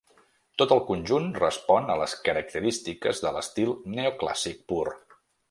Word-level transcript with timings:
Tot 0.59 0.71
el 0.75 0.79
conjunt 0.85 1.27
respon 1.41 1.91
a 1.95 1.97
les 2.05 2.15
característiques 2.29 3.23
de 3.27 3.35
l'estil 3.37 3.71
neoclàssic 3.99 4.67
pur. 4.73 4.83